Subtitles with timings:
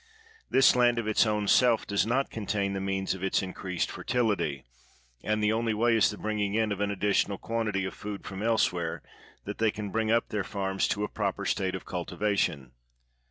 [0.49, 4.03] This land of its own self does not contain the means of its increased fer
[4.03, 4.63] tility;
[5.23, 8.41] and the only way is the bringing in of an additional quantity of food from
[8.41, 9.03] elsewhere,
[9.45, 12.71] that they can bring up their farms to a proper state of cultivation.